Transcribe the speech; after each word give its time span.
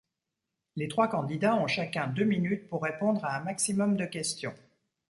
Les 0.77 0.87
trois 0.87 1.07
candidats 1.07 1.53
ont 1.53 1.67
chacun 1.67 2.07
deux 2.07 2.23
minutes 2.23 2.67
pour 2.69 2.81
répondre 2.81 3.23
à 3.23 3.35
un 3.37 3.41
maximum 3.41 3.97
de 3.97 4.05
questions. 4.07 4.55